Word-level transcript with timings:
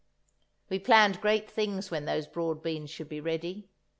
We 0.67 0.79
planned 0.79 1.21
great 1.21 1.47
things 1.51 1.91
when 1.91 2.05
those 2.05 2.25
broad 2.25 2.63
beans 2.63 2.89
should 2.89 3.07
be 3.07 3.21
ready. 3.21 3.69